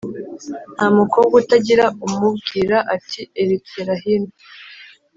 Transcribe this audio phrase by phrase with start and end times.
[0.75, 4.31] Nta mukobwa utagira umubwira ati erecyera hino.